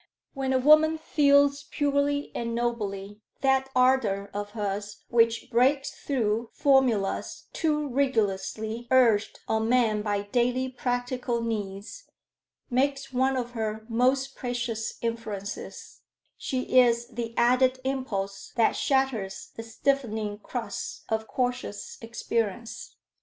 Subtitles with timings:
[0.33, 7.43] When a woman feels purely and nobly, that ardor of hers which breaks through formulas
[7.53, 12.05] too rigorously urged on men by daily practical needs,
[12.67, 16.01] makes one of her most precious influences:
[16.35, 22.95] she is the added impulse that shatters the stiffening crust of cautious experience.